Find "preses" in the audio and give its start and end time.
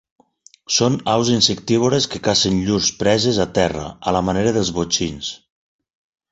3.03-3.43